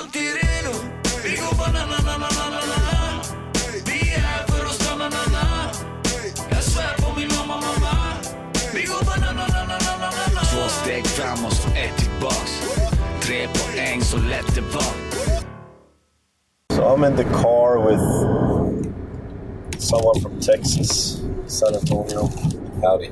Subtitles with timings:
[0.00, 0.74] alltid redo.
[1.24, 3.22] Vi går banananananana.
[3.86, 5.46] Vi är här för att stanna, na
[6.50, 7.94] Jag svär på min mamma, mamma.
[8.74, 10.40] Vi går banananananana.
[10.52, 12.52] Två steg framåt, ett tillbaks.
[13.20, 14.94] Tre poäng, så lätt det var.
[16.76, 18.04] So I'm in the car with
[19.78, 22.30] someone from Texas, San Antonio.
[22.82, 23.10] Howdy.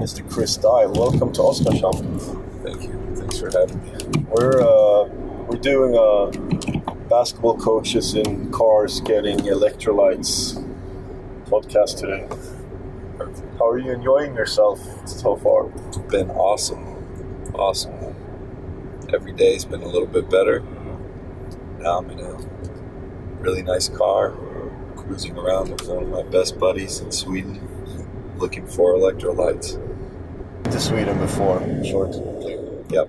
[0.00, 0.22] Mr.
[0.30, 0.92] Chris Dial.
[0.94, 2.20] Welcome to Oskarshamn.
[2.64, 2.90] Thank you.
[3.16, 4.24] Thanks for having me.
[4.30, 5.23] We're uh,
[5.54, 10.60] we're doing a basketball coaches in cars getting electrolytes
[11.46, 12.26] podcast today.
[13.58, 15.70] How are you enjoying yourself so far?
[15.86, 17.52] It's been awesome.
[17.54, 17.94] Awesome.
[19.12, 20.60] Every day's been a little bit better.
[21.78, 22.34] Now I'm in a
[23.38, 24.32] really nice car,
[24.96, 27.60] cruising around with one of my best buddies in Sweden,
[28.38, 29.80] looking for electrolytes.
[30.64, 32.16] To Sweden before, short.
[32.90, 33.08] Yep.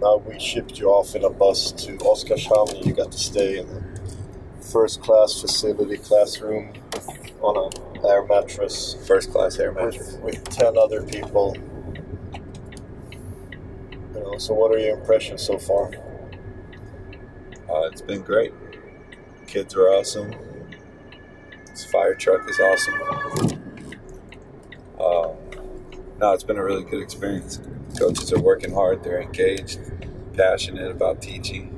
[0.00, 2.74] Now we shipped you off in a bus to Oskarshamn.
[2.76, 6.72] and You got to stay in a first class facility classroom
[7.40, 10.12] on an air mattress First class air mattress.
[10.22, 11.56] with, with 10 other people.
[14.14, 15.90] You know, so what are your impressions so far?
[17.68, 18.52] Uh, it's been great.
[19.46, 20.34] Kids are awesome.
[21.66, 22.94] This fire truck is awesome.
[25.00, 25.36] Um,
[26.18, 27.60] no, it's been a really good experience.
[27.98, 29.02] Coaches are working hard.
[29.02, 29.80] They're engaged,
[30.34, 31.74] passionate about teaching.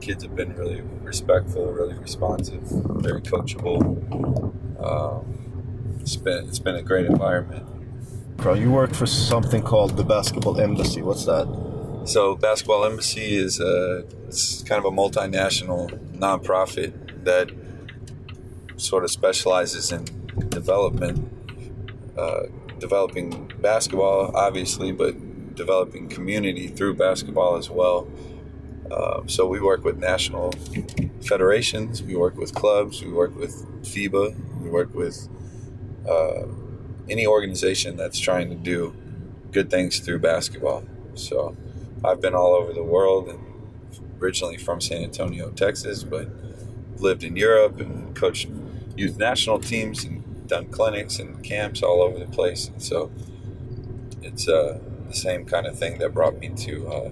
[0.00, 3.82] Kids have been really respectful, really responsive, very coachable.
[4.82, 7.66] Um, it's been it's been a great environment.
[8.36, 11.02] Bro, you work for something called the Basketball Embassy.
[11.02, 11.46] What's that?
[12.04, 17.50] So, Basketball Embassy is a it's kind of a multinational nonprofit that
[18.76, 20.04] sort of specializes in
[20.48, 21.30] development,
[22.16, 22.44] uh,
[22.80, 28.08] developing basketball, obviously, but developing community through basketball as well.
[28.90, 30.52] Uh, so we work with national
[31.22, 35.28] federations, we work with clubs, we work with FIBA, we work with
[36.08, 36.42] uh,
[37.08, 38.94] any organization that's trying to do
[39.52, 40.82] good things through basketball.
[41.14, 41.56] So
[42.04, 43.40] I've been all over the world and
[44.20, 46.28] originally from San Antonio, Texas, but
[46.98, 48.48] lived in Europe and coached
[48.96, 50.19] youth national teams and
[50.50, 52.68] done clinics and camps all over the place.
[52.68, 53.10] And so
[54.22, 54.78] it's uh,
[55.08, 57.08] the same kind of thing that brought me to uh,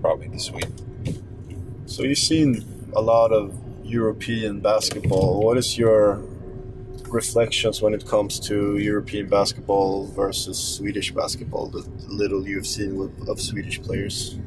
[0.00, 1.84] brought me to Sweden.
[1.86, 2.64] So you've seen
[2.96, 5.40] a lot of European basketball.
[5.44, 6.22] What is your
[7.08, 11.68] reflections when it comes to European basketball versus Swedish basketball?
[11.68, 14.38] The little you've seen with, of Swedish players.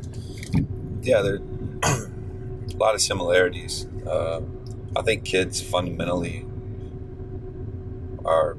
[1.01, 1.39] Yeah, there
[1.83, 2.05] are
[2.73, 3.87] a lot of similarities.
[4.05, 4.41] Uh,
[4.95, 6.45] I think kids fundamentally
[8.25, 8.57] are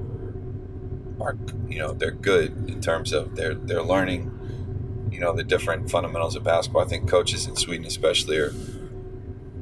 [1.21, 1.37] are
[1.69, 4.31] you know they're good in terms of they're they're learning
[5.11, 6.83] you know the different fundamentals of basketball.
[6.83, 8.53] I think coaches in Sweden especially are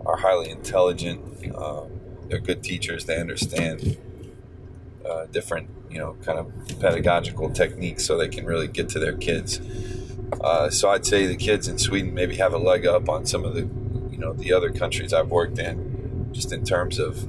[0.07, 1.55] are highly intelligent.
[1.55, 3.05] Um, they're good teachers.
[3.05, 3.99] They understand
[5.09, 9.17] uh, different you know kind of pedagogical techniques so they can really get to their
[9.17, 9.61] kids.
[10.41, 13.45] Uh, so I'd say the kids in Sweden maybe have a leg up on some
[13.45, 13.63] of the
[14.11, 17.27] you know the other countries I've worked in, just in terms of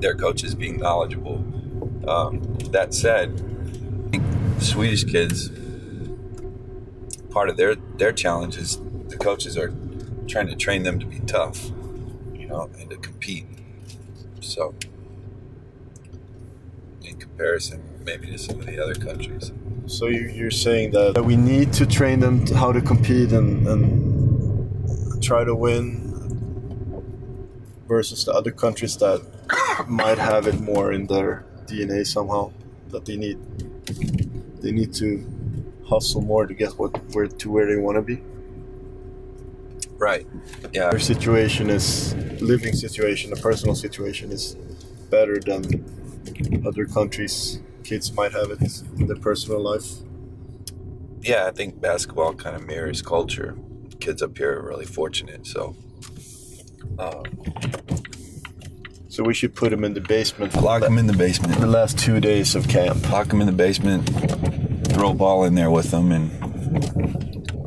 [0.00, 1.44] their coaches being knowledgeable.
[2.08, 2.40] Um,
[2.72, 3.44] that said,
[4.58, 5.50] Swedish kids,
[7.30, 8.78] part of their their challenge is
[9.08, 9.72] the coaches are
[10.26, 11.70] trying to train them to be tough,
[12.34, 13.46] you know, and to compete.
[14.40, 14.74] So,
[17.02, 19.52] in comparison, maybe to some of the other countries.
[19.86, 23.66] So you, you're saying that we need to train them to how to compete and,
[23.66, 26.10] and try to win
[27.88, 29.20] versus the other countries that
[29.88, 32.52] might have it more in their DNA somehow
[32.90, 33.38] that they need
[34.60, 35.24] they need to
[35.88, 38.22] hustle more to get what where to where they want to be.
[39.96, 40.26] Right.
[40.72, 40.90] Yeah.
[40.90, 44.54] Their situation is living situation, the personal situation is
[45.10, 47.60] better than other countries.
[47.84, 49.88] Kids might have it in their personal life.
[51.20, 53.58] Yeah, I think basketball kind of mirrors culture.
[53.98, 55.76] Kids up here are really fortunate, so.
[56.98, 57.24] Um,
[59.10, 60.54] So we should put them in the basement.
[60.62, 61.58] lock them in the basement.
[61.58, 63.10] the last two days of camp.
[63.10, 64.08] lock them in the basement,
[64.92, 66.30] throw a ball in there with them, and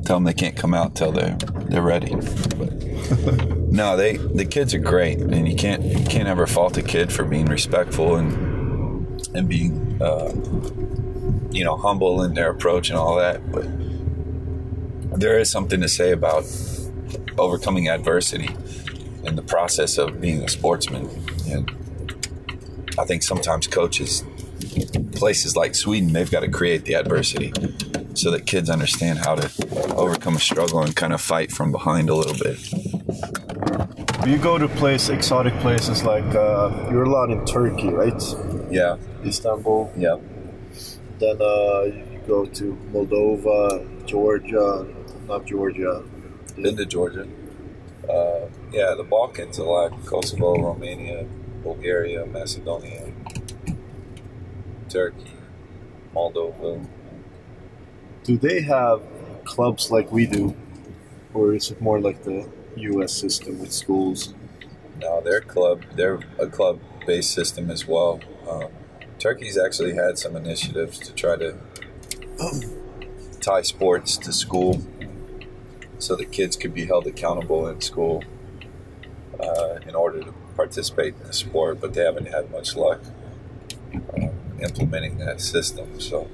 [0.05, 1.37] tell them they can't come out till they're
[1.67, 2.15] they're ready.
[2.15, 2.71] But
[3.69, 7.11] no, they the kids are great, and you can't you can't ever fault a kid
[7.11, 10.31] for being respectful and and being uh,
[11.51, 13.51] you know humble in their approach and all that.
[13.51, 13.67] But
[15.19, 16.45] there is something to say about
[17.37, 18.47] overcoming adversity
[19.23, 21.07] in the process of being a sportsman,
[21.53, 21.71] and
[22.97, 24.23] I think sometimes coaches
[25.15, 27.53] places like Sweden, they've got to create the adversity
[28.13, 32.09] so that kids understand how to overcome a struggle and kind of fight from behind
[32.09, 32.59] a little bit.
[34.27, 38.21] You go to place exotic places like uh, you're a lot in Turkey, right?
[38.69, 39.91] Yeah, Istanbul.
[39.97, 40.17] yeah.
[41.19, 44.88] Then uh, you go to Moldova, Georgia,
[45.27, 46.03] not Georgia.
[46.55, 47.27] Been to Georgia.
[48.09, 49.91] Uh, yeah, the Balkans a lot.
[50.05, 51.25] Kosovo, Romania,
[51.63, 53.12] Bulgaria, Macedonia,
[54.89, 55.31] Turkey,
[56.13, 56.86] Moldova.
[58.24, 59.01] Do they have
[59.45, 60.56] clubs like we do,
[61.33, 63.13] or is it more like the U.S.
[63.13, 64.33] system with schools?
[65.00, 68.19] No, their club, they're a club-based system as well.
[68.50, 68.69] Um,
[69.19, 71.56] Turkey's actually had some initiatives to try to
[73.42, 74.81] tie sports to school,
[75.98, 78.24] so that kids could be held accountable in school
[79.39, 80.33] uh, in order to
[80.73, 81.79] participate in the sport.
[81.79, 82.99] But they haven't had much luck
[83.93, 84.27] uh,
[84.61, 85.99] implementing that system.
[85.99, 86.27] So,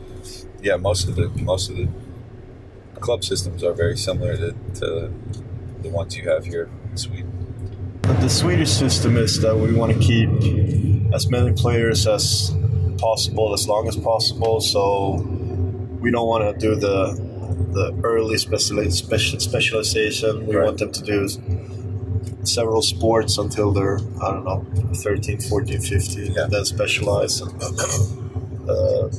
[0.62, 1.88] yeah, most of the most of the
[3.00, 4.52] club systems are very similar to,
[4.82, 5.14] to
[5.82, 7.32] the ones you have here in Sweden.
[8.02, 10.30] But the Swedish system is that we want to keep
[11.14, 12.54] as many players as
[12.98, 14.60] possible, as long as possible.
[14.62, 15.16] So
[16.02, 17.28] we don't want to do the
[17.72, 20.48] the early speciali- special specialization.
[20.48, 20.66] We Right.
[20.66, 21.28] want them to do
[22.44, 24.66] several sports until they're I don't know
[24.96, 26.44] 13, 14, 15, Yeah.
[26.44, 27.42] and then specialize.
[27.42, 27.62] And,
[28.70, 29.10] uh,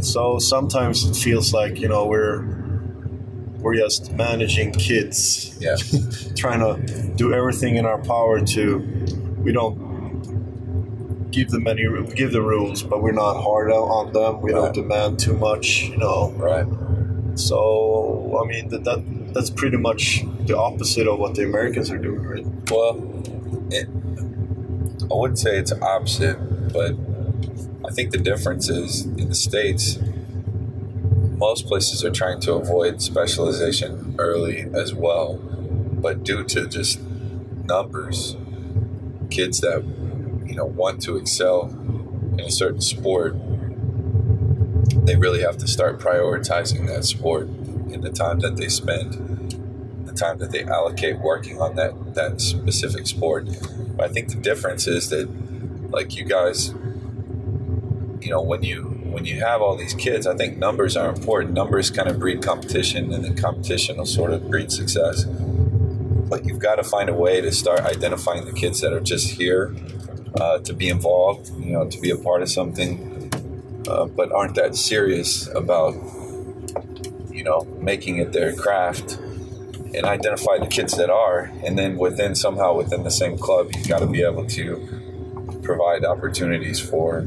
[0.00, 2.44] so sometimes it feels like you know we're
[3.58, 5.76] we're just managing kids Yeah,
[6.36, 8.78] trying to do everything in our power to
[9.38, 11.84] we don't give them any
[12.14, 14.60] give the rules but we're not hard on on them we Right.
[14.60, 16.66] don't demand too much you know right.
[17.38, 18.98] so i mean that, that
[19.34, 22.96] that's pretty much the opposite of what the americans are doing right Well,
[23.70, 23.88] it,
[25.10, 26.38] I wouldn't say it's opposite,
[26.72, 26.94] but
[27.86, 29.98] I think the difference is in the states.
[31.36, 37.00] Most places are trying to avoid specialization early as well, but due to just
[37.64, 38.36] numbers,
[39.30, 39.84] kids that
[40.46, 41.68] you know want to excel
[42.38, 43.36] in a certain sport,
[45.04, 47.48] they really have to start prioritizing that sport
[47.94, 49.14] in the time that they spend
[50.06, 53.46] the time that they allocate working on that that specific sport.
[53.96, 55.28] But I think the difference is that,
[55.90, 56.74] like you guys,
[58.20, 61.54] you know, when you when you have all these kids, I think numbers are important.
[61.54, 65.24] Numbers kind of breed competition, and then competition will sort of breed success.
[65.24, 69.30] But you've got to find a way to start identifying the kids that are just
[69.30, 69.74] here
[70.40, 73.30] uh, to be involved, you know, to be a part of something,
[73.88, 75.94] uh, but aren't that serious about,
[77.44, 79.18] you know, making it their craft
[79.94, 81.52] and identify the kids that are.
[81.62, 86.04] And then within somehow within the same club you've got to be able to provide
[86.04, 87.26] opportunities for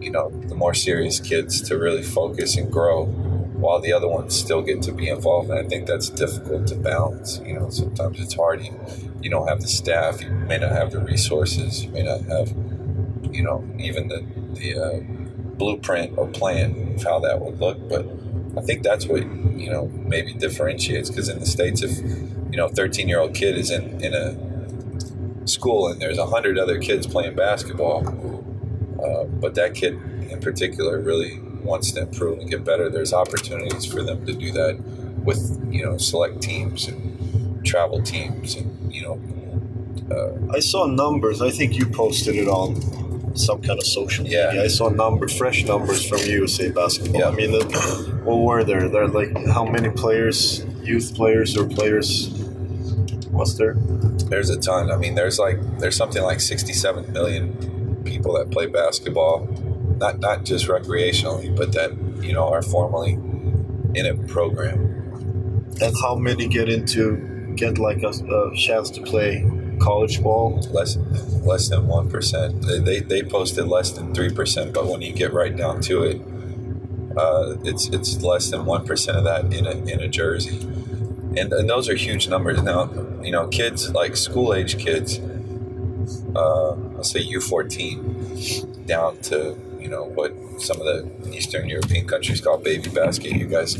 [0.00, 4.38] you know the more serious kids to really focus and grow while the other ones
[4.38, 5.48] still get to be involved.
[5.50, 8.62] And i think that's difficult to balance you know sometimes it's hard.
[8.62, 8.78] You,
[9.22, 12.48] you don't have the staff you may not have the resources you may not have
[13.34, 14.22] you know even the
[14.52, 15.00] the uh,
[15.60, 17.88] blueprint or plan of how that would look.
[17.88, 18.06] But
[18.60, 21.98] I think that's what you know maybe differentiates because in the states, if
[22.50, 26.26] you know, a 13 year old kid is in in a school and there's a
[26.26, 28.06] hundred other kids playing basketball,
[29.02, 29.94] uh, but that kid
[30.30, 32.90] in particular really wants to improve and get better.
[32.90, 34.78] There's opportunities for them to do that
[35.24, 39.20] with you know select teams and travel teams and you know
[40.10, 42.74] uh, i saw numbers i think you posted it on
[43.40, 44.46] some kind of social Yeah.
[44.48, 47.28] media i saw numbers fresh numbers from usa basketball Yeah.
[47.28, 47.64] i mean the,
[48.24, 52.30] what were there there like how many players youth players or players
[53.30, 53.76] was there
[54.30, 54.92] there's a ton.
[54.92, 59.48] I mean, there's like there's something like 67 million people that play basketball,
[59.98, 61.90] not not just recreationally, but that
[62.22, 63.14] you know are formally
[63.94, 64.78] in a program.
[65.82, 67.16] And how many get into
[67.56, 69.40] get like a, a chance to play
[69.80, 70.60] college ball?
[70.70, 70.96] Less
[71.44, 72.62] less than one percent.
[72.62, 76.02] They, they they posted less than three percent, but when you get right down to
[76.04, 76.20] it,
[77.16, 80.58] uh, it's it's less than one percent of that in a in a jersey,
[81.36, 82.62] and and those are huge numbers.
[82.62, 82.90] Now
[83.22, 85.18] you know kids like school age kids,
[86.36, 92.06] uh, let's say U fourteen, down to you know what some of the Eastern European
[92.06, 93.32] countries call baby basket.
[93.32, 93.76] You guys,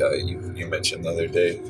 [0.00, 1.60] uh, you you mentioned the other day.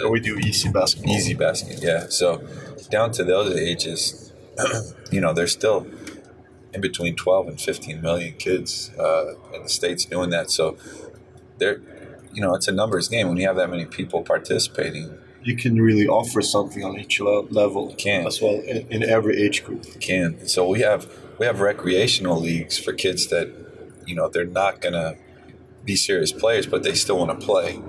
[0.00, 1.14] The- Or we do easy basketball.
[1.14, 2.06] Easy basket, yeah.
[2.08, 2.42] So
[2.90, 4.32] down to those ages,
[5.12, 5.86] you know, there's still
[6.72, 10.50] in between 12 and 15 million kids uh, in the states doing that.
[10.50, 10.76] So
[11.58, 11.80] there,
[12.32, 15.16] you know, it's a numbers game when you have that many people participating.
[15.42, 18.26] You can really offer something on each le- level can.
[18.26, 20.00] as well in, in every age group.
[20.00, 23.50] Can so we have we have recreational leagues for kids that
[24.06, 25.16] you know they're not gonna
[25.84, 27.80] be serious players, but they still want to play.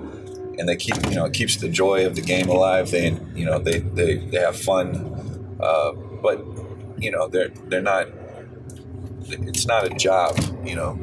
[0.58, 2.90] And they keep you know it keeps the joy of the game alive.
[2.90, 6.44] They you know they they, they have fun, uh, but
[6.98, 8.08] you know they're they're not.
[9.24, 10.94] It's not a job, you know,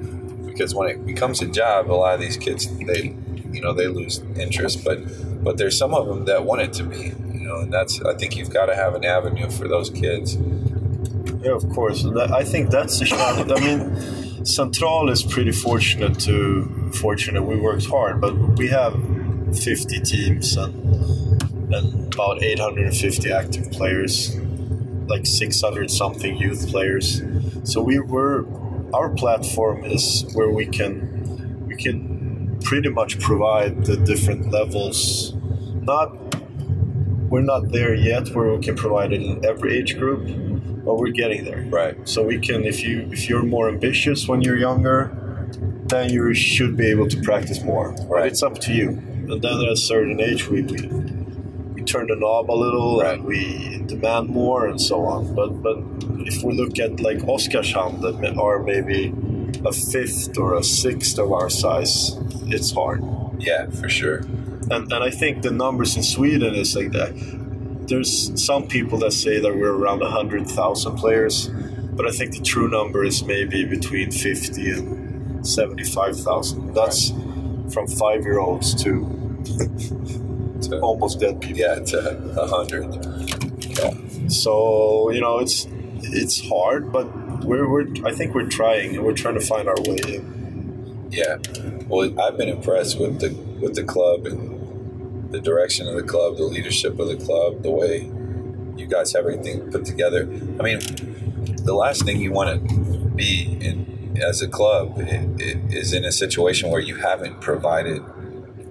[0.45, 3.15] because when it becomes a job, a lot of these kids they
[3.51, 4.83] you know they lose interest.
[4.83, 8.01] But but there's some of them that want it to be, you know, and that's
[8.01, 10.37] I think you've got to have an avenue for those kids.
[11.41, 12.05] Yeah, of course.
[12.05, 13.51] I think that's the challenge.
[13.51, 17.43] I mean, Central is pretty fortunate to fortunate.
[17.43, 18.93] We worked hard, but we have
[19.53, 24.35] 50 teams and, and about 850 active players,
[25.07, 27.21] like 600 something youth players.
[27.63, 28.45] So we were
[28.93, 35.33] our platform is where we can we can pretty much provide the different levels.
[35.81, 36.15] Not
[37.29, 40.25] we're not there yet where we can provide it in every age group,
[40.83, 41.61] but we're getting there.
[41.69, 41.95] Right.
[42.07, 45.15] So we can if you if you're more ambitious when you're younger,
[45.85, 47.91] then you should be able to practice more.
[47.91, 48.09] Right.
[48.09, 49.08] But it's up to you.
[49.29, 50.81] And then at a certain age we we,
[51.75, 53.13] we turn the knob a little Right.
[53.13, 55.35] and we demand more and so on.
[55.35, 55.77] But but
[56.27, 59.13] if we look at like Oskarshamn that are maybe
[59.65, 62.17] a fifth or a sixth of our size,
[62.47, 63.03] it's hard.
[63.39, 64.17] Yeah, for sure.
[64.71, 67.11] And, and I think the numbers in Sweden is like that.
[67.87, 71.47] There's some people that say that we're around 100,000 players,
[71.97, 76.73] but I think the true number is maybe between 50 and 75,000.
[76.75, 77.11] That's
[77.73, 79.05] from five year olds to
[79.45, 81.57] To, almost dead people.
[81.59, 82.93] yeah, to a hundred.
[83.59, 83.93] Yeah.
[84.27, 85.67] So, you know, it's
[86.01, 87.05] it's hard, but
[87.45, 91.07] we're, we're I think we're trying and we're trying to find our way in.
[91.11, 91.37] Yeah.
[91.87, 93.29] Well, I've been impressed with the
[93.61, 97.71] with the club and the direction of the club, the leadership of the club, the
[97.71, 98.11] way
[98.75, 100.23] you guys have everything put together.
[100.59, 100.79] I mean,
[101.63, 102.75] the last thing you want to
[103.15, 105.01] be in as a club i-
[105.39, 108.01] i- is in a situation where you haven't provided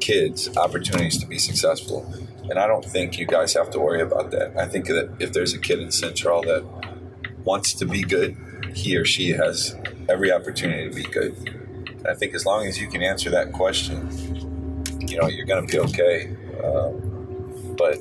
[0.01, 2.13] kids opportunities to be successful.
[2.51, 4.57] And I don't think you guys have to worry about that.
[4.57, 6.65] I think that if there's a kid in Central that
[7.45, 8.37] wants to be good,
[8.75, 9.77] he or she has
[10.09, 11.35] every opportunity to be good.
[12.09, 14.09] I think as long as you can answer that question,
[15.01, 16.37] you know, you're going to be okay.
[16.63, 17.99] Um, but,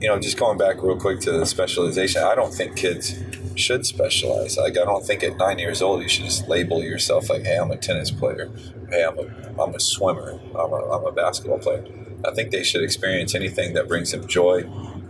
[0.00, 3.18] you know, just going back real quick to the specialization, I don't think kids
[3.58, 4.56] should specialize.
[4.56, 7.56] Like, I don't think at nine years old you should just label yourself like, hey,
[7.56, 8.50] I'm a tennis player.
[8.90, 10.40] Hey, I'm a, I'm a swimmer.
[10.50, 11.84] I'm a, I'm a basketball player.
[12.26, 14.64] I think they should experience anything that brings them joy,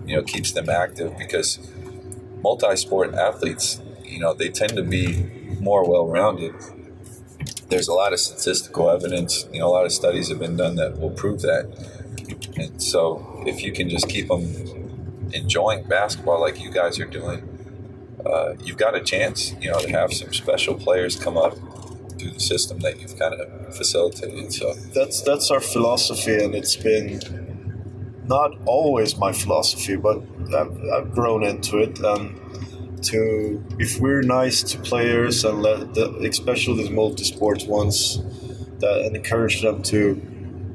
[0.04, 1.58] you know, keeps them active because
[2.42, 5.24] multi-sport athletes, you know, they tend to be
[5.60, 6.54] more well-rounded.
[7.68, 10.76] There's a lot of statistical evidence, you know, a lot of studies have been done
[10.76, 11.66] that will prove that.
[12.56, 17.47] And so, if you can just keep them enjoying basketball like you guys are doing,
[18.28, 21.54] uh, you've got a chance, you know, to have some special players come up
[22.18, 24.52] through the system that you've kind of facilitated.
[24.52, 27.20] So, That's that's our philosophy, and it's been
[28.26, 30.22] not always my philosophy, but
[30.54, 31.98] I've, I've grown into it.
[32.00, 32.38] And
[33.04, 38.18] to if we're nice to players and let the, especially these multi-sports ones,
[38.80, 40.20] that and encourage them to,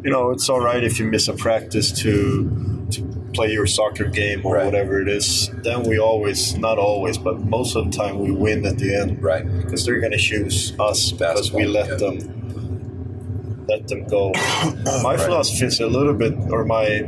[0.04, 3.02] you know, it's all right if you miss a practice to to
[3.34, 4.66] play your soccer game or Right.
[4.66, 5.50] whatever it is.
[5.64, 9.22] Then we always, not always, but most of the time we win at the end
[9.22, 9.46] right.
[9.62, 11.96] because they're gonna choose us because we let yeah.
[11.96, 14.32] them let them go.
[15.04, 17.02] my philosophy is a little bit, or my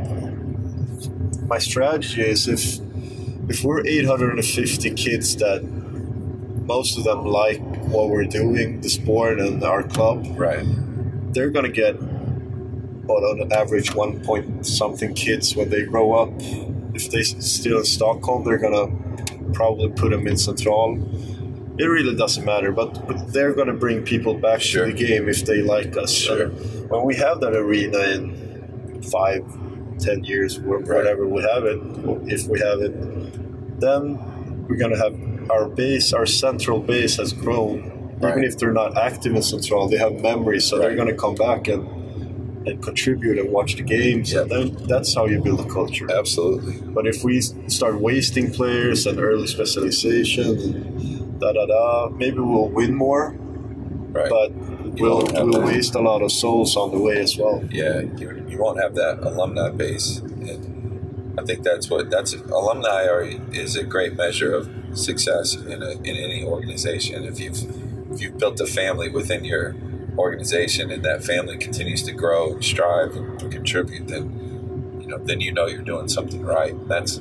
[1.46, 2.80] my strategy is if
[3.48, 9.62] if we're 850 kids that most of them like what we're doing, the sport and
[9.62, 10.66] our club, Right.
[11.32, 11.94] they're gonna get
[13.06, 16.30] what on average one point something kids when they grow up.
[16.94, 18.88] If they still in Stockholm, they're gonna
[19.52, 20.98] probably put them in Central.
[21.78, 24.86] It really doesn't matter, but, but they're gonna bring people back Sure.
[24.86, 26.10] to the game if they like us.
[26.12, 26.44] Sure.
[26.44, 29.44] And when we have that arena in five,
[29.98, 30.86] ten years, wh- Right.
[30.86, 31.78] whatever we have it,
[32.26, 34.18] if we have it, then
[34.68, 35.14] we're gonna have
[35.50, 37.92] our base, our central base has grown.
[38.22, 41.68] Even if they're not active in Central, they have memories, so they're gonna come back
[41.68, 41.86] and
[42.66, 44.32] and contribute and watch the games.
[44.32, 44.40] Yeah.
[44.42, 46.06] And then that's how you build a culture.
[46.10, 46.80] Absolutely.
[46.92, 52.68] But if we start wasting players and early specialization and da da da, maybe we'll
[52.68, 53.34] win more,
[54.10, 54.28] Right.
[54.30, 54.50] but
[55.00, 57.62] we'll, we'll waste a lot of souls on the way as well.
[57.70, 60.18] yeah, you, you won't have that alumni base.
[60.18, 65.82] And I think that's what that's alumni are is a great measure of success in
[65.82, 67.24] a, in any organization.
[67.24, 67.58] If you've
[68.12, 69.76] if you've built a family within your
[70.18, 75.40] organization and that family continues to grow and strive and contribute, then you know then
[75.40, 76.74] you know you're doing something right.
[76.88, 77.20] That's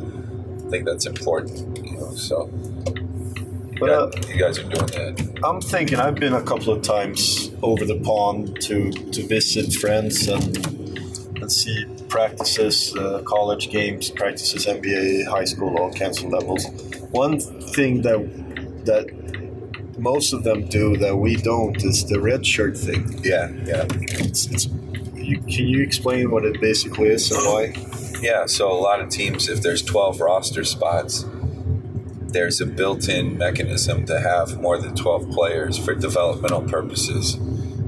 [0.66, 1.78] I think that's important.
[1.86, 2.50] You know, so
[2.96, 5.40] you, But, uh, got- you guys are doing that.
[5.44, 10.28] I'm thinking I've been a couple of times over the pond to, to visit friends
[10.28, 10.58] and
[11.42, 16.66] and see practices, uh, college games, practices, NBA, high school, all kinds of levels.
[17.12, 18.20] One thing that
[18.86, 19.06] that
[19.98, 23.20] most of them do that we don't is the red shirt thing.
[23.24, 23.86] Yeah, yeah.
[23.90, 24.68] It's, it's,
[25.16, 27.74] you, can you explain what it basically is and why?
[28.22, 31.26] Yeah, so a lot of teams, if there's 12 roster spots,
[32.28, 37.38] there's a built in mechanism to have more than 12 players for developmental purposes.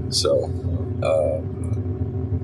[0.10, 0.46] So,
[1.04, 1.42] uh,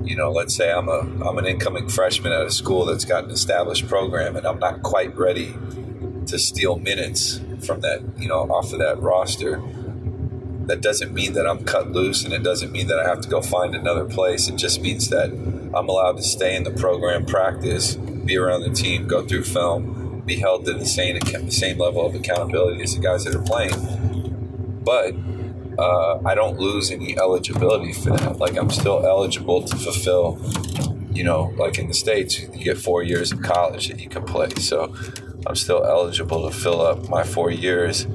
[0.04, 3.24] you know, let's say I'm a I'm an incoming freshman at a school that's got
[3.24, 5.54] an established program, and I'm not quite ready
[6.26, 9.62] to steal minutes from that, you know, off of that roster.
[10.66, 13.28] That doesn't mean that I'm cut loose, and it doesn't mean that I have to
[13.28, 14.48] go find another place.
[14.48, 18.70] It just means that I'm allowed to stay in the program, practice, be around the
[18.70, 22.94] team, go through film, be held to the same the same level of accountability as
[22.94, 24.80] the guys that are playing.
[24.82, 25.14] But
[25.78, 28.38] uh, I don't lose any eligibility for that.
[28.38, 30.38] Like I'm still eligible to fulfill,
[31.12, 34.24] you know, like in the states, you get four years of college that you can
[34.24, 34.50] play.
[34.54, 34.94] So
[35.46, 38.06] I'm still eligible to fill up my four years,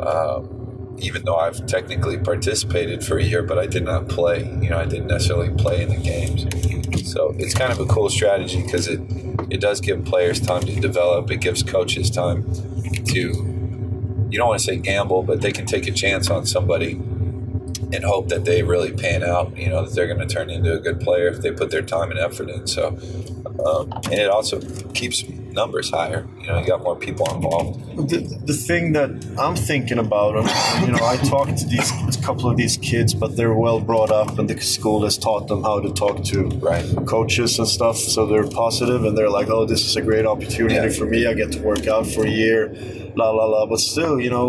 [0.00, 4.40] um, even though I've technically participated for a year, but I did not play.
[4.60, 6.46] You know, I didn't necessarily play in the games.
[7.10, 9.00] So it's kind of a cool strategy because it
[9.48, 11.30] it does give players time to develop.
[11.30, 12.44] It gives coaches time
[13.06, 13.56] to
[14.30, 16.92] you don't want to say gamble, but they can take a chance on somebody
[17.92, 19.56] and hope that they really pan out.
[19.56, 21.82] You know that they're going to turn into a good player if they put their
[21.82, 22.66] time and effort in.
[22.66, 22.88] So,
[23.64, 24.60] um, and it also
[24.92, 25.22] keeps
[25.56, 26.26] numbers higher.
[26.40, 27.72] You know, you got more people involved.
[28.10, 30.34] The, the thing that I'm thinking about,
[30.86, 34.12] you know, I talked to these a couple of these kids, but they're well brought
[34.12, 36.38] up, and the school has taught them how to talk to
[36.70, 36.84] Right.
[37.06, 37.96] coaches and stuff.
[37.96, 40.88] So they're positive, and they're like, "Oh, this is a great opportunity Yeah.
[40.98, 41.26] for me.
[41.26, 42.58] I get to work out for a year."
[43.16, 43.64] La la la.
[43.66, 44.46] But still, you know,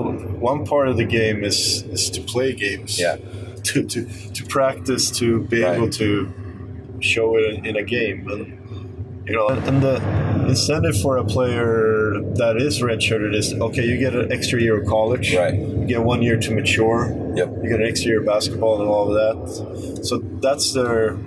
[0.51, 1.59] one part of the game is
[1.95, 2.99] is to play games.
[2.99, 3.17] Yeah.
[3.73, 3.99] To to
[4.37, 5.75] to practice to be Right.
[5.77, 6.07] able to
[7.11, 8.41] show it in, in a game and
[9.27, 9.95] you know and the
[10.47, 14.87] incentive for a player that is redshirted is okay you get an extra year of
[14.87, 15.53] college Right.
[15.55, 16.99] you get one year to mature
[17.35, 17.49] Yep.
[17.63, 21.17] you get an extra year of basketball and all of that so that's their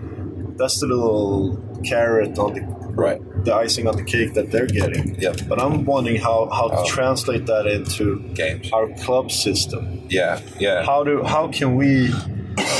[0.56, 3.20] that's the little carrot on the Right.
[3.44, 5.36] the icing on the cake that they're getting Yep.
[5.48, 6.84] but i'm wondering how how to Oh.
[6.86, 8.04] translate that into
[8.34, 8.70] Games.
[8.72, 10.40] our club system Yeah.
[10.58, 10.82] Yeah.
[10.84, 12.12] how do how can we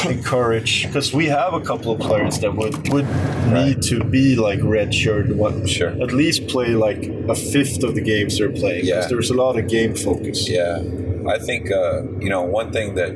[0.09, 3.07] encourage because we have a couple of players that would would
[3.53, 5.91] need to be like red shirt what Sure.
[5.91, 9.07] at least play like a fifth of the games they're playing Yeah.
[9.07, 10.49] there's a lot of game focus.
[10.49, 10.83] Yeah,
[11.29, 13.13] I think uh, you know one thing that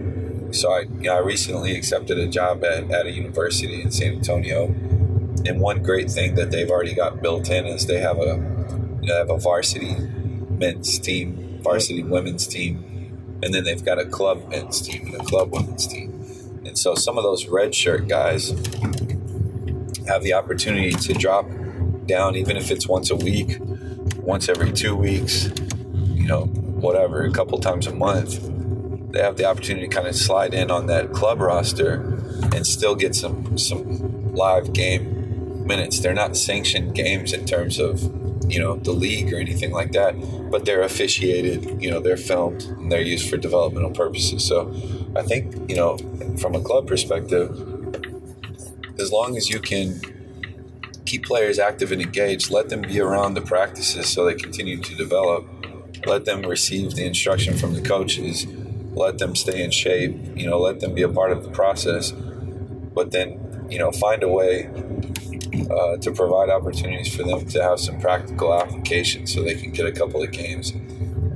[0.53, 4.15] so I you know, I recently accepted a job at, at a university in San
[4.15, 4.67] Antonio,
[5.47, 8.37] and one great thing that they've already got built in is they have a
[9.01, 9.97] you know, they have a varsity
[10.51, 12.75] men's team, varsity women's team,
[13.43, 16.24] and then they've got a club men's team and a club women's team,
[16.67, 18.51] and so some of those red shirt guys
[20.07, 21.47] have the opportunity to drop
[22.07, 23.59] down even if it's once a week,
[24.17, 25.51] once every two weeks,
[26.15, 28.41] you know, whatever, a couple times a month,
[29.13, 31.95] they have the opportunity to kind of slide in on that club roster
[32.55, 36.01] and still get some some live game minutes.
[36.01, 38.03] They're not sanctioned games in terms of
[38.49, 40.15] you know the league or anything like that,
[40.51, 41.83] but they're officiated.
[41.83, 44.45] You know, they're filmed and they're used for developmental purposes.
[44.45, 44.75] So,
[45.17, 45.97] I think you know,
[46.39, 47.51] from a club perspective,
[48.99, 50.01] as long as you can
[51.07, 54.95] keep players active and engaged, let them be around the practices so they continue to
[54.95, 55.47] develop
[56.07, 58.47] let them receive the instruction from the coaches
[58.93, 62.13] let them stay in shape you know let them be a part of the process
[62.13, 64.71] but then you know find a way
[65.71, 69.87] uh, to provide opportunities for them to have some practical application so they can get
[69.87, 70.73] a couple of games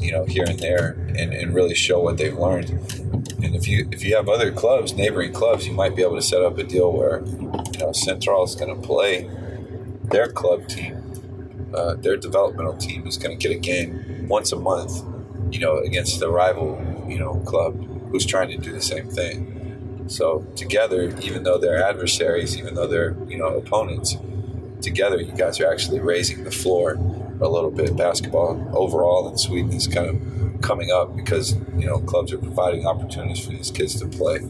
[0.01, 2.71] you know here and there and, and really show what they've learned
[3.43, 6.23] and if you if you have other clubs neighboring clubs you might be able to
[6.23, 9.29] set up a deal where you know central is going to play
[10.05, 10.99] their club team
[11.75, 15.03] uh, their developmental team is going to get a game once a month,
[15.51, 19.55] you know, against the rival, you know, club who's trying to do the same thing.
[20.09, 24.17] So together, even though they're adversaries, even though they're you know opponents,
[24.81, 26.93] together you guys are actually raising the floor
[27.41, 27.97] a little bit.
[27.97, 32.87] Basketball overall in Sweden is kind of coming up because you know clubs are providing
[32.87, 34.41] opportunities for these kids to play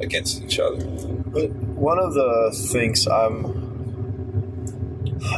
[0.00, 0.84] against each other.
[0.84, 3.62] But one of the things I'm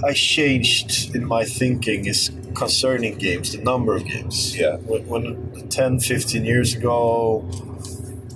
[0.04, 4.56] I changed in my thinking is concerning games, the number of games.
[4.56, 4.76] Yeah.
[4.76, 7.44] When, when 10, 15 years ago,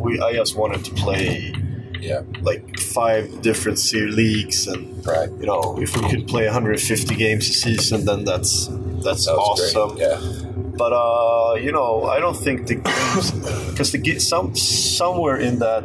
[0.01, 1.53] we I just wanted to play
[2.01, 5.31] Yeah, like five different leagues, and right.
[5.41, 8.69] you know, if we could play 150 games a season, then that's
[9.05, 9.97] that's That awesome.
[9.97, 10.07] great.
[10.07, 10.19] Yeah,
[10.79, 13.31] But uh, you know, I don't think the games
[13.71, 15.83] because the ga- some somewhere in that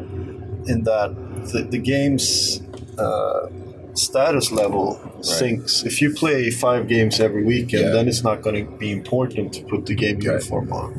[0.71, 1.10] in that
[1.52, 2.62] the, the games
[2.99, 3.47] uh,
[3.95, 5.84] status level sinks.
[5.84, 7.93] If you play five games every weekend, Yeah.
[7.95, 10.91] then it's not going to be important to put the game uniform on.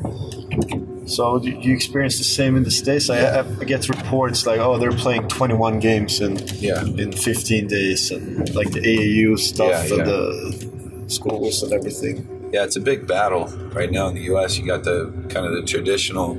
[1.05, 3.09] So do you experience the same in the states?
[3.09, 3.45] I, Yeah.
[3.61, 6.83] I get reports like, oh, they're playing 21 games in Yeah.
[6.83, 12.27] in 15 days, and like the AAU stuff Yeah, and the schools and everything.
[12.51, 14.57] Yeah, it's a big battle right now in the U.S.
[14.57, 16.37] You got the kind of the traditional,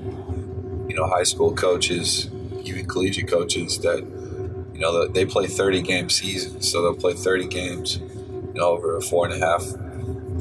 [0.88, 2.28] you know, high school coaches,
[2.64, 3.98] even collegiate coaches that,
[4.74, 6.68] you know, they play 30 game seasons.
[6.70, 9.64] So they'll play 30 games, you know, over a four and a half,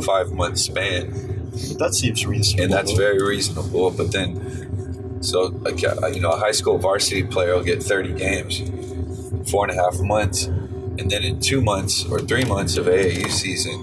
[0.03, 1.34] five month span.
[1.69, 2.63] But that seems reasonable.
[2.63, 3.91] and that's very reasonable.
[3.91, 8.13] But then, so like, uh, you know, a high school varsity player will get 30
[8.13, 8.61] games,
[9.49, 13.29] four and a half months, and then in two months or three months of AAU
[13.29, 13.81] season,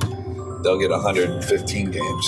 [0.63, 2.27] they'll get 115 games.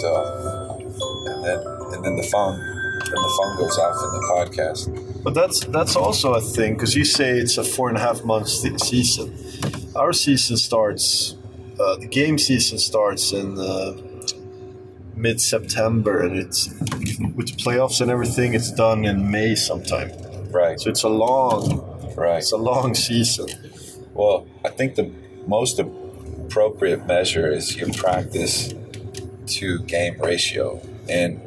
[0.00, 0.78] So,
[1.26, 5.22] and then and then the phone, and the phone goes off in the podcast.
[5.22, 8.24] But that's that's also a thing because you say it's a four and a half
[8.24, 9.34] month se- season.
[9.96, 11.36] Our season starts,
[11.80, 13.96] uh, the game season starts in uh,
[15.16, 16.68] mid September, and it's
[17.34, 18.54] with the playoffs and everything.
[18.54, 20.12] It's done in May sometime.
[20.50, 22.38] Right, So it's a long, right.
[22.38, 23.48] it's a long season.
[24.14, 25.10] Well, I think the
[25.46, 28.72] most appropriate measure is your practice
[29.46, 30.80] to game ratio.
[31.08, 31.40] And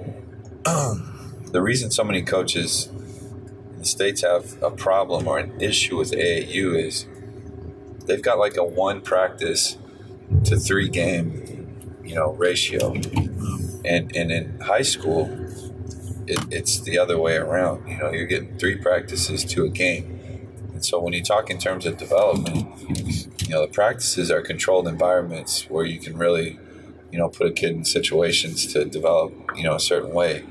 [0.63, 2.87] the reason so many coaches
[3.73, 7.07] in the States have a problem or an issue with AAU is
[8.05, 9.77] they've got like a one practice
[10.43, 12.93] to three game, you know, ratio.
[13.85, 15.29] And, and in high school,
[16.27, 17.87] it, it's the other way around.
[17.87, 20.19] You know, you're getting three practices to a game.
[20.73, 22.67] And so when you talk in terms of development,
[23.41, 26.59] you know, the practices are controlled environments where you can really,
[27.11, 30.45] you know, put a kid in situations to develop, you know, a certain way.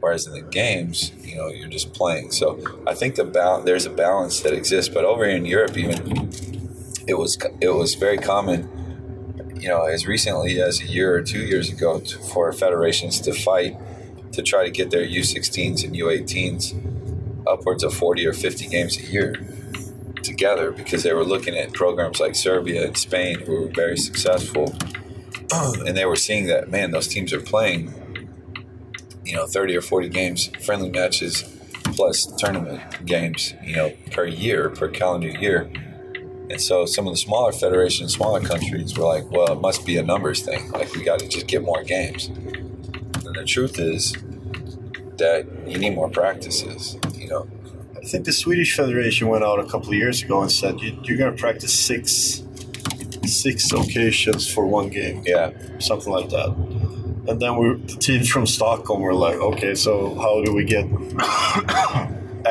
[0.00, 2.30] Whereas in the games, you know, you're just playing.
[2.30, 3.24] So I think the
[3.64, 4.92] there's a balance that exists.
[4.92, 6.30] But over in Europe, even
[7.06, 8.68] it was it was very common,
[9.60, 13.32] you know, as recently as a year or two years ago, to, for federations to
[13.32, 13.76] fight
[14.32, 19.02] to try to get their U16s and U18s upwards of 40 or 50 games a
[19.02, 19.34] year
[20.22, 24.74] together because they were looking at programs like Serbia and Spain who were very successful.
[25.86, 27.90] And they were seeing that man those teams are playing
[29.24, 31.42] you know 30 or 40 games friendly matches
[31.96, 35.70] plus tournament games you know per year per calendar year
[36.50, 39.96] and so some of the smaller federations smaller countries were like well it must be
[39.96, 44.12] a numbers thing like we got to just get more games and the truth is
[45.16, 47.46] that you need more practices you know
[47.96, 50.98] I think the Swedish Federation went out a couple of years ago and said you,
[51.02, 52.42] you're going to practice six
[53.26, 55.22] six occasions for one game.
[55.26, 56.48] yeah something like that.
[57.28, 60.86] And then we the teams from Stockholm were like, okay, so how do we get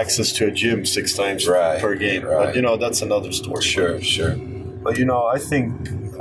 [0.02, 2.24] access to a gym six times Right, per game?
[2.26, 2.46] right.
[2.48, 3.64] But you know, that's another story.
[3.64, 4.36] sure sure
[4.84, 5.70] But you know, I think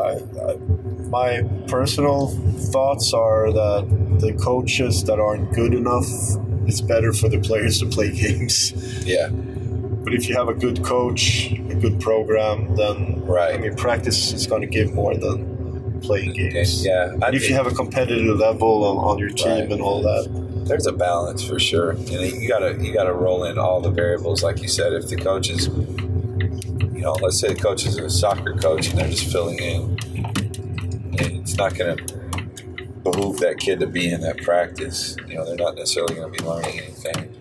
[0.01, 0.13] I,
[0.49, 0.57] I,
[1.19, 1.31] my
[1.69, 2.29] personal
[2.73, 3.83] thoughts are that
[4.21, 6.07] the coaches that aren't good enough,
[6.67, 8.73] it's better for the players to play games.
[9.07, 9.29] yeah
[10.05, 13.55] But if you have a good coach, a good program, then Right.
[13.55, 16.85] I mean, practice is going to give more than playing games.
[16.85, 19.73] yeah And if you have a competitive level on, on your team Right.
[19.73, 20.25] and all that,
[20.67, 21.91] there's a balance for sure.
[21.91, 24.93] And you gotta you gotta roll in all the variables like you said.
[24.93, 28.99] If the coach is you know let's say the coach is a soccer coach and
[28.99, 29.99] they're just filling in
[31.19, 31.97] it's not gonna
[33.03, 36.43] behoove that kid to be in that practice you know they're not necessarily gonna be
[36.43, 37.35] learning anything.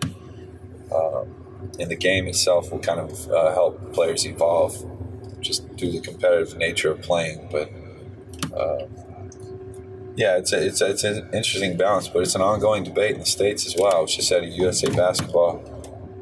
[0.94, 4.76] Um, and the game itself will kind of uh, help players evolve
[5.40, 7.70] just through the competitive nature of playing but
[8.56, 8.86] uh,
[10.16, 13.20] yeah, it's a, it's a, it's an interesting balance, but it's an ongoing debate in
[13.20, 13.96] the states as well.
[13.96, 15.62] I was just at a USA Basketball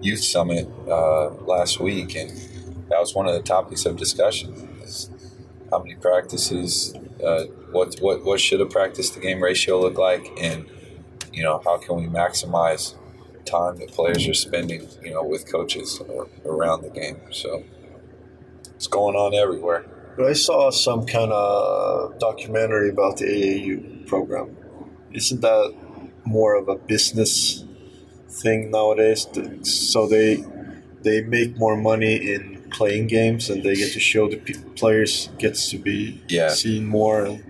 [0.00, 2.30] Youth Summit uh, last week, and
[2.90, 4.52] that was one of the topics of discussion:
[4.82, 5.10] is
[5.70, 10.28] how many practices, uh, what what what should a practice to game ratio look like,
[10.40, 10.66] and
[11.32, 12.94] you know how can we maximize
[13.44, 17.20] time that players are spending, you know, with coaches or around the game.
[17.30, 17.62] So
[18.74, 19.86] it's going on everywhere.
[20.16, 24.56] But I saw some kind of documentary about the AAU program.
[25.12, 25.74] Isn't that
[26.24, 27.64] more of a business
[28.28, 29.26] thing nowadays?
[29.62, 30.44] So they
[31.02, 34.38] they make more money in playing games, and they get to show the
[34.74, 36.48] players gets to be Yeah.
[36.48, 37.44] seen more and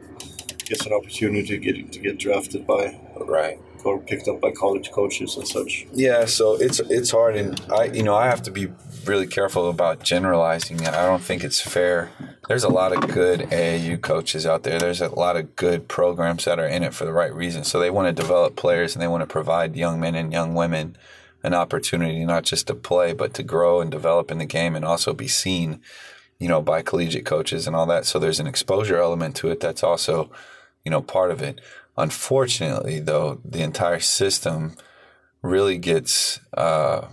[0.67, 3.59] gets an opportunity to get to get drafted by Right.
[3.85, 5.87] or picked up by college coaches and such.
[5.93, 8.67] Yeah, so it's it's hard, and I you know I have to be
[9.07, 10.89] really careful about generalizing it.
[10.89, 12.11] I don't think it's fair.
[12.49, 14.79] There's a lot of good AAU coaches out there.
[14.79, 17.65] There's a lot of good programs that are in it for the right reason.
[17.65, 20.55] So they want to develop players and they want to provide young men and young
[20.55, 20.97] women
[21.43, 24.85] an opportunity not just to play but to grow and develop in the game and
[24.85, 25.81] also be seen.
[26.39, 28.05] you know, by collegiate coaches and all that.
[28.05, 30.31] So there's an exposure element to it that's also,
[30.85, 31.61] you know, part of it.
[31.97, 34.75] Unfortunately, though, the entire system
[35.43, 37.07] really gets uh,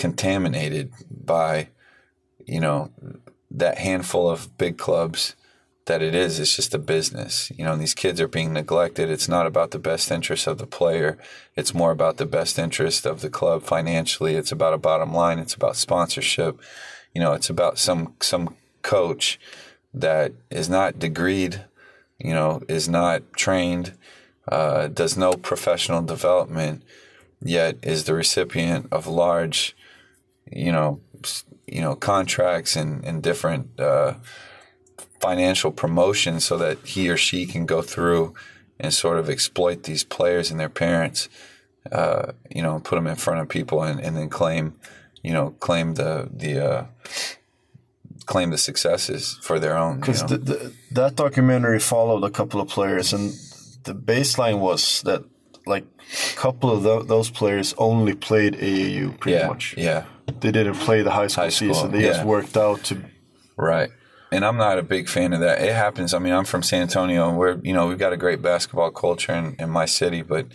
[0.00, 1.68] contaminated by,
[2.46, 2.90] you know,
[3.50, 5.36] that handful of big clubs
[5.84, 6.40] that it is.
[6.40, 7.52] It's just a business.
[7.56, 9.10] You know, these kids are being neglected.
[9.10, 11.18] It's not about the best interest of the player.
[11.54, 14.36] It's more about the best interest of the club financially.
[14.36, 15.38] It's about a bottom line.
[15.38, 16.58] It's about sponsorship.
[17.14, 19.38] You know, it's about some some coach
[19.92, 21.64] that is not degreed,
[22.18, 23.92] you know, is not trained,
[24.48, 26.84] uh, does no professional development,
[27.42, 29.76] yet is the recipient of large,
[30.50, 31.00] you know,
[31.66, 34.14] you know, contracts and, and different uh,
[35.20, 38.34] financial promotions so that he or she can go through
[38.78, 41.28] and sort of exploit these players and their parents,
[41.92, 44.74] uh, you know, put them in front of people and, and then claim,
[45.22, 46.86] you know, claim the the uh,
[48.26, 50.00] claim the successes for their own.
[50.00, 50.36] Because you know?
[50.36, 53.32] the, the, that documentary followed a couple of players, and
[53.84, 55.24] the baseline was that
[55.66, 55.84] like
[56.32, 59.74] a couple of tho- those players only played AAU pretty yeah, much.
[59.76, 60.04] yeah,
[60.40, 61.92] They didn't play the high school, High school, season.
[61.92, 62.12] They yeah.
[62.12, 63.02] just worked out to.
[63.56, 63.90] right.
[64.32, 65.60] And I'm not a big fan of that.
[65.60, 66.14] It happens.
[66.14, 68.92] I mean, I'm from San Antonio, and we're you know we've got a great basketball
[68.92, 70.46] culture in, in my city, but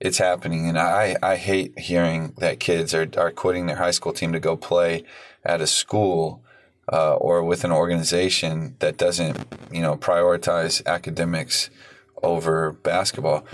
[0.00, 4.12] it's happening, and I I hate hearing that kids are are quitting their high school
[4.12, 5.04] team to go play
[5.44, 6.42] at a school
[6.92, 9.38] uh, or with an organization that doesn't
[9.70, 11.70] you know prioritize academics
[12.22, 13.44] over basketball.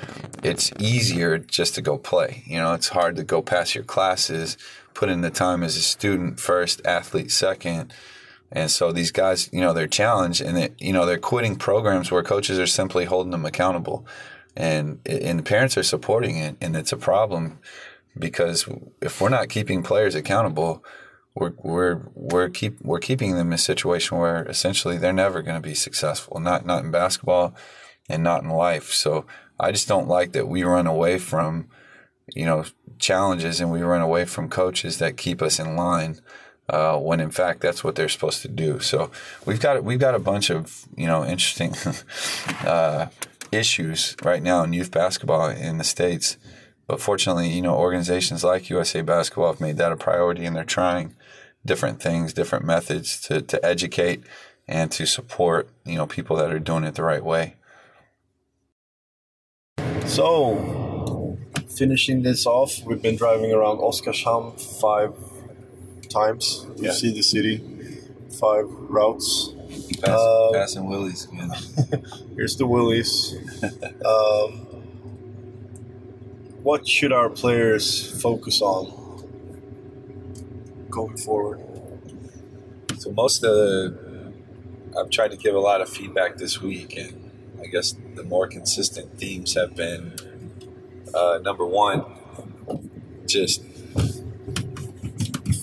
[0.42, 2.42] It's easier just to go play.
[2.46, 4.56] You know, it's hard to go past your classes,
[4.94, 7.92] put in the time as a student first, athlete second.
[8.50, 12.10] And so these guys, you know, they're challenged and it, you know, they're quitting programs
[12.10, 14.06] where coaches are simply holding them accountable.
[14.56, 17.58] And and the parents are supporting it and it's a problem
[18.18, 18.68] because
[19.00, 20.82] if we're not keeping players accountable,
[21.34, 25.60] we're we're we're keep we're keeping them in a situation where essentially they're never going
[25.60, 26.40] to be successful.
[26.40, 27.54] Not not in basketball,
[28.08, 28.92] and not in life.
[28.92, 29.26] So
[29.58, 31.68] I just don't like that we run away from
[32.34, 32.64] you know
[32.98, 36.20] challenges and we run away from coaches that keep us in line.
[36.70, 38.78] Uh, when in fact that's what they're supposed to do.
[38.78, 39.10] So
[39.46, 41.74] we've got we've got a bunch of you know interesting
[42.66, 43.06] uh,
[43.50, 46.36] issues right now in youth basketball in the states.
[46.88, 50.64] But fortunately, you know, organizations like USA Basketball have made that a priority, and they're
[50.64, 51.14] trying
[51.64, 54.24] different things, different methods to, to educate
[54.66, 57.56] and to support, you know, people that are doing it the right way.
[60.06, 61.36] So,
[61.68, 65.14] finishing this off, we've been driving around Oskarshamn five
[66.08, 66.66] times.
[66.76, 66.92] You Yeah.
[66.92, 67.62] see the city,
[68.30, 69.52] five routes.
[70.00, 71.50] Pass, Um, passing Willys again.
[72.36, 73.34] Here's the Willys.
[74.04, 74.52] um,
[76.62, 78.92] what should our players focus on
[80.90, 81.60] going forward?
[82.98, 84.32] So most of the,
[84.98, 87.27] I've tried to give a lot of feedback this week, and
[87.60, 90.14] I guess the more consistent themes have been
[91.14, 92.04] uh, number one,
[93.26, 93.62] just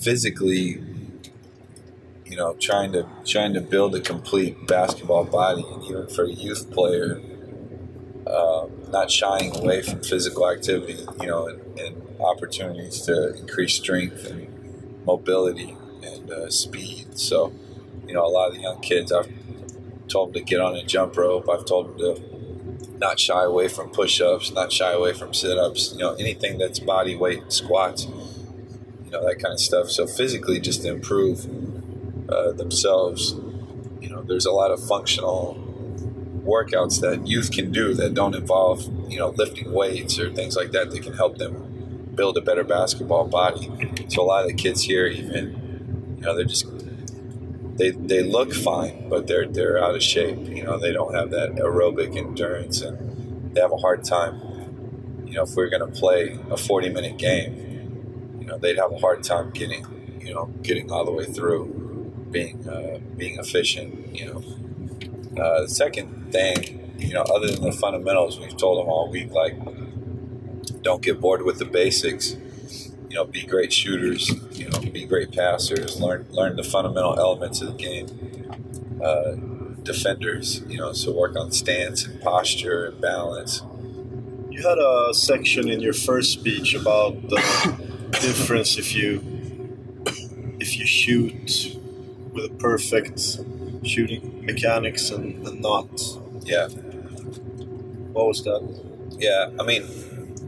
[0.02, 0.82] physically,
[2.24, 6.30] you know, trying to trying to build a complete basketball body, and even for a
[6.30, 7.20] youth player,
[8.26, 14.26] uh, not shying away from physical activity, you know, and, and opportunities to increase strength
[14.26, 17.18] and mobility and uh, speed.
[17.18, 17.52] So,
[18.06, 19.30] you know, a lot of the young kids, I've
[20.08, 21.48] told them to get on a jump rope.
[21.48, 25.92] I've told them to not shy away from push-ups, not shy away from sit-ups.
[25.92, 29.90] You know, anything that's body weight, squats, you know, that kind of stuff.
[29.90, 31.46] So physically, just to improve
[32.28, 33.34] uh, themselves.
[34.00, 35.62] You know, there's a lot of functional
[36.44, 40.72] workouts that youth can do that don't involve, you know, lifting weights or things like
[40.72, 43.70] that that can help them build a better basketball body.
[44.08, 46.66] So a lot of the kids here, even, you know, they're just
[47.76, 50.38] they, they look fine, but they're they're out of shape.
[50.48, 54.40] You know, they don't have that aerobic endurance, and they have a hard time.
[55.26, 58.92] You know, if we're going to play a 40 minute game, you know, they'd have
[58.92, 59.84] a hard time getting,
[60.20, 64.16] you know, getting all the way through, being uh, being efficient.
[64.16, 68.88] You know, uh, the second thing, you know, other than the fundamentals, we've told them
[68.88, 69.54] all week, like,
[70.82, 72.36] don't get bored with the basics.
[73.16, 74.30] Know, be great shooters.
[74.52, 75.98] You know, be great passers.
[76.00, 78.06] Learn learn the fundamental elements of the game.
[79.02, 79.32] Uh,
[79.82, 80.60] defenders.
[80.68, 83.62] You know, so work on stance and posture and balance.
[84.50, 87.36] You had a section in your first speech about the
[88.20, 89.22] difference if you
[90.60, 91.76] if you shoot
[92.32, 93.18] with a perfect
[93.84, 95.88] shooting mechanics and, and not.
[96.44, 96.68] Yeah,
[98.12, 98.60] What was that?
[99.18, 99.50] yeah.
[99.58, 99.84] I mean,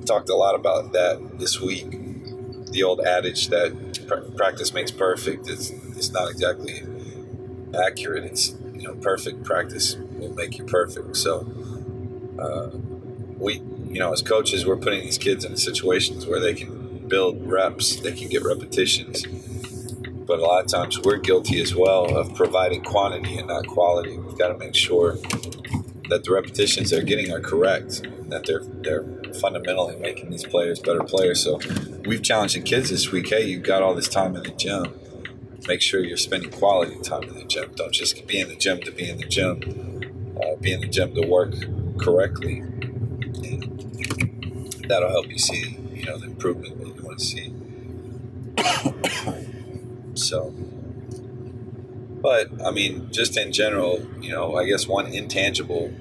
[0.05, 1.98] talked a lot about that this week.
[2.71, 6.83] The old adage that pr- practice makes perfect is it's not exactly
[7.75, 8.25] accurate.
[8.25, 11.17] It's you know perfect practice will make you perfect.
[11.17, 11.47] So
[12.39, 12.71] uh,
[13.39, 13.55] we
[13.89, 17.97] you know as coaches we're putting these kids in situations where they can build reps,
[17.97, 19.27] they can get repetitions.
[20.27, 24.19] But a lot of times we're guilty as well of providing quantity and not quality.
[24.19, 25.17] We've got to make sure
[26.11, 29.05] that the repetitions they're getting are correct, that they're they're
[29.35, 31.43] fundamentally making these players better players.
[31.43, 31.59] So
[32.09, 33.29] we've challenged the kids this week.
[33.29, 34.99] Hey, you've got all this time in the gym.
[35.69, 37.71] Make sure you're spending quality time in the gym.
[37.77, 39.61] Don't just be in the gym to be in the gym.
[40.43, 41.53] Uh, be in the gym to work
[41.99, 42.61] correctly.
[42.61, 43.63] And
[44.89, 47.53] that'll help you see, you know, the improvement that you want to see.
[50.15, 50.55] so,
[52.23, 55.93] but I mean, just in general, you know, I guess one intangible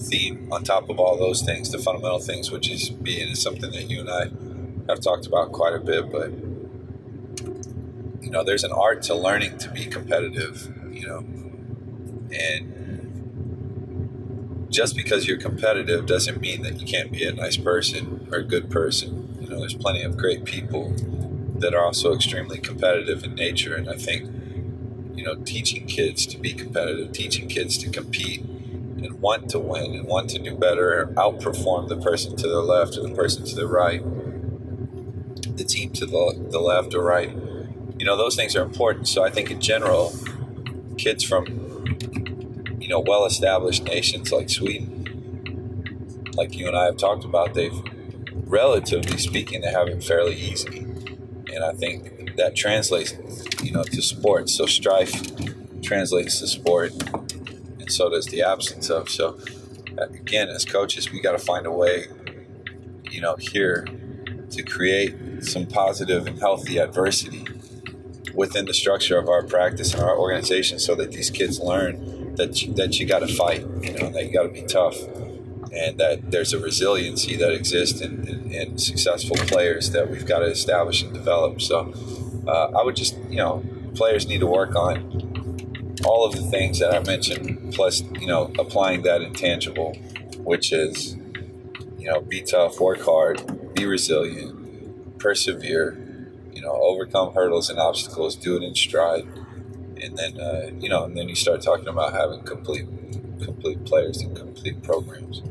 [0.00, 3.88] theme on top of all those things, the fundamental things, which is being something that
[3.88, 4.30] you and I
[4.88, 6.30] have talked about quite a bit, but
[8.22, 11.18] you know, there's an art to learning to be competitive, you know,
[12.32, 12.70] and
[14.70, 18.42] just because you're competitive doesn't mean that you can't be a nice person or a
[18.42, 19.38] good person.
[19.40, 20.92] You know, there's plenty of great people
[21.58, 24.30] that are also extremely competitive in nature, and I think
[25.14, 29.94] you know, teaching kids to be competitive, teaching kids to compete and want to win
[29.94, 33.54] and want to do better outperform the person to the left or the person to
[33.54, 34.02] the right,
[35.64, 37.30] the team to the, the left or right.
[37.98, 39.08] You know, those things are important.
[39.08, 40.12] So I think in general,
[40.98, 41.46] kids from,
[42.78, 47.80] you know, well established nations like Sweden, like you and I have talked about, they've,
[48.32, 50.80] relatively speaking, they have it fairly easy.
[51.52, 53.14] And I think that translates,
[53.62, 54.54] you know, to sports.
[54.54, 55.22] So strife
[55.82, 56.92] translates to sport
[57.78, 59.08] and so does the absence of.
[59.08, 59.38] So,
[59.98, 62.06] uh, again, as coaches, we got to find a way,
[63.10, 63.86] you know, here
[64.54, 67.44] to create some positive and healthy adversity
[68.34, 72.62] within the structure of our practice and our organization, so that these kids learn that
[72.62, 74.96] you, that you got to fight, you know, that you got to be tough,
[75.72, 80.40] and that there's a resiliency that exists in, in, in successful players that we've got
[80.40, 81.60] to establish and develop.
[81.60, 81.94] So,
[82.46, 83.64] uh, I would just, you know,
[83.94, 85.24] players need to work on
[86.04, 89.94] all of the things that I mentioned, plus you know applying that intangible,
[90.38, 91.16] which is
[91.98, 93.40] you know be tough, work hard,
[93.74, 95.98] be resilient, persevere,
[96.52, 99.26] you know overcome hurdles and obstacles, do it in stride,
[100.00, 102.86] and then uh, you know and then you start talking about having complete
[103.42, 105.42] complete players and complete programs.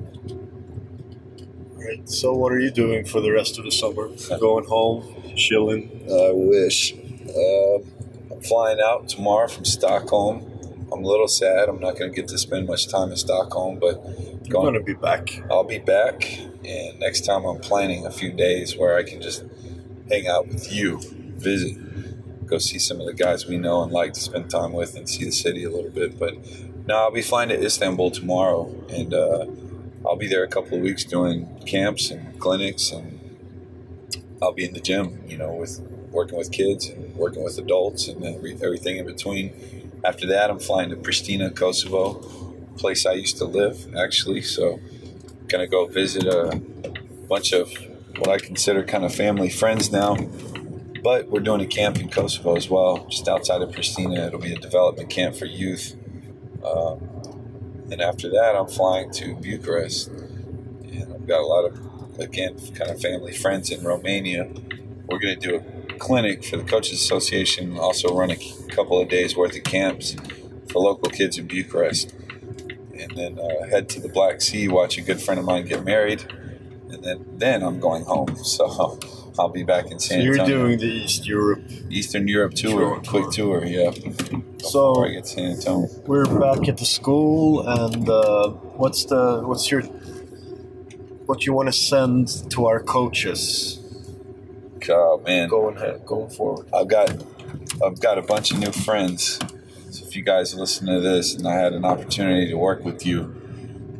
[1.75, 2.07] Right.
[2.09, 4.09] So, what are you doing for the rest of the summer?
[4.39, 6.05] Going home, chilling.
[6.09, 6.93] I wish.
[6.93, 7.83] Um,
[8.31, 10.49] I'm flying out tomorrow from Stockholm.
[10.93, 11.69] I'm a little sad.
[11.69, 14.03] I'm not going to get to spend much time in Stockholm, but
[14.43, 15.41] You're going to be back.
[15.49, 16.39] I'll be back.
[16.63, 19.43] And next time I'm planning a few days where I can just
[20.09, 20.99] hang out with you,
[21.37, 24.95] visit, go see some of the guys we know and like to spend time with,
[24.95, 26.19] and see the city a little bit.
[26.19, 26.35] But
[26.85, 29.45] no, I'll be flying to Istanbul tomorrow, and uh,
[30.05, 33.19] I'll be there a couple of weeks doing camps and clinics, and
[34.41, 35.79] I'll be in the gym, you know, with
[36.11, 39.82] working with kids and working with adults and every, everything in between.
[40.05, 42.15] After that, I'm flying to Pristina, Kosovo,
[42.77, 44.41] place I used to live actually.
[44.41, 44.79] So,
[45.47, 46.59] gonna go visit a
[47.27, 47.71] bunch of
[48.17, 50.15] what I consider kind of family friends now.
[51.03, 54.27] But we're doing a camp in Kosovo as well, just outside of Pristina.
[54.27, 55.95] It'll be a development camp for youth.
[56.63, 57.09] Um,
[57.91, 62.89] and after that, I'm flying to Bucharest, and I've got a lot of again kind
[62.89, 64.49] of family friends in Romania.
[65.07, 65.59] We're to do a
[66.03, 68.37] clinic for the Coaches Association, also run a
[68.75, 70.15] couple of days worth of camps
[70.69, 72.13] for local kids in Bucharest,
[72.99, 75.83] and then uh, head to the Black Sea, watch a good friend of mine get
[75.85, 76.21] married,
[76.91, 78.35] and then then I'm going home.
[78.43, 78.99] So
[79.39, 80.57] I'll be back in San So you're Antonio.
[80.67, 81.63] doing the East Europe.
[81.89, 83.89] Eastern Europe tour, quick tour, yeah.
[84.59, 85.87] So- I get San Antonio.
[86.05, 88.49] We're back at the school, and uh,
[88.81, 89.81] what's the what's your
[91.27, 93.79] what you want to send to our coaches
[94.89, 96.67] Oh man, going ahead, going forward?
[96.73, 97.09] I've got
[97.83, 99.39] I've got a bunch of new friends.
[99.89, 103.05] So if you guys listen to this and I had an opportunity to work with
[103.05, 103.39] you,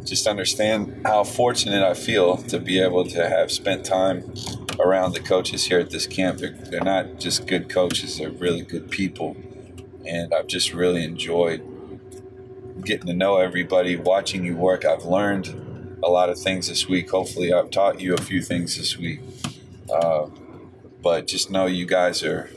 [0.03, 4.33] just understand how fortunate I feel to be able to have spent time
[4.79, 6.39] around the coaches here at this camp.
[6.39, 9.37] They're, they're not just good coaches; they're really good people,
[10.05, 11.61] and I've just really enjoyed
[12.83, 14.83] getting to know everybody, watching you work.
[14.85, 17.11] I've learned a lot of things this week.
[17.11, 19.21] Hopefully, I've taught you a few things this week.
[19.93, 20.27] Uh,
[21.03, 22.49] but just know you guys are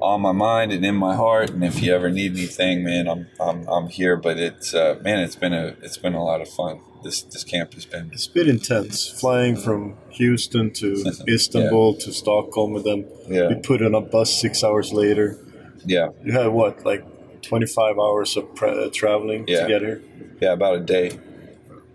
[0.00, 1.50] on my mind and in my heart.
[1.50, 4.16] And if you ever need anything, man, I'm I'm, I'm here.
[4.16, 6.80] But it's uh, man, it's been a it's been a lot of fun.
[7.04, 10.88] This this camp has been It's bit intense, flying from Houston to
[11.28, 15.38] Istanbul to Stockholm, and then yeah be put on a bus six hours later.
[15.86, 17.02] yeah You had what, like
[17.42, 19.62] 25 hours of pre- uh, traveling Yeah.
[19.62, 20.02] to get here.
[20.42, 21.18] Yeah, about a day,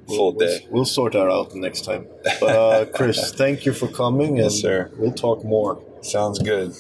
[0.08, 0.68] full we'll, day.
[0.72, 2.08] We'll sort that out next time.
[2.40, 4.92] But uh, Chris, thank you for coming, and Yes, sir.
[4.98, 5.82] we'll talk more.
[6.02, 6.74] Sounds good.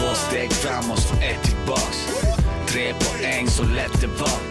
[0.00, 2.06] Två steg framåt, ett tillbaks.
[2.68, 4.49] Tre poäng, så lätt det var.